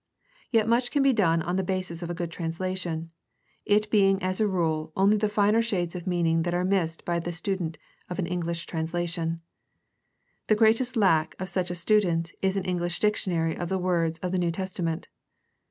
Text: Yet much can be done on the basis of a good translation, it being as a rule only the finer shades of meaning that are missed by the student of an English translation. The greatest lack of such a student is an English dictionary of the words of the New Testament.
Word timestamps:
Yet 0.49 0.67
much 0.67 0.89
can 0.89 1.03
be 1.03 1.13
done 1.13 1.43
on 1.43 1.57
the 1.57 1.63
basis 1.63 2.01
of 2.01 2.09
a 2.09 2.15
good 2.15 2.31
translation, 2.31 3.11
it 3.67 3.87
being 3.91 4.19
as 4.23 4.41
a 4.41 4.47
rule 4.47 4.91
only 4.95 5.15
the 5.15 5.29
finer 5.29 5.61
shades 5.61 5.93
of 5.95 6.07
meaning 6.07 6.41
that 6.41 6.55
are 6.55 6.65
missed 6.65 7.05
by 7.05 7.19
the 7.19 7.31
student 7.31 7.77
of 8.09 8.17
an 8.17 8.25
English 8.25 8.65
translation. 8.65 9.41
The 10.47 10.55
greatest 10.55 10.97
lack 10.97 11.35
of 11.37 11.49
such 11.49 11.69
a 11.69 11.75
student 11.75 12.33
is 12.41 12.57
an 12.57 12.65
English 12.65 12.97
dictionary 12.97 13.55
of 13.55 13.69
the 13.69 13.77
words 13.77 14.17
of 14.23 14.31
the 14.31 14.39
New 14.39 14.49
Testament. 14.49 15.07